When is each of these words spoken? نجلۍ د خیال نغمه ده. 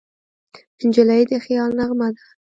نجلۍ 0.87 1.21
د 1.29 1.31
خیال 1.45 1.71
نغمه 1.79 2.07
ده. 2.15 2.23